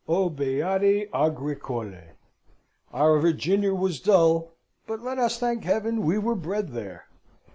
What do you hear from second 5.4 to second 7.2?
Heaven we were bred there.